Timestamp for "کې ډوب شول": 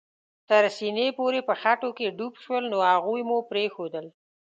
1.97-2.63